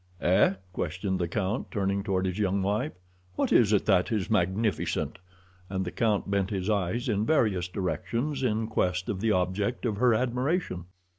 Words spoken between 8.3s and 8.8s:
in